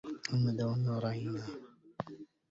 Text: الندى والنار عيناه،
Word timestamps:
الندى 0.33 0.63
والنار 0.69 1.03
عيناه، 1.11 1.49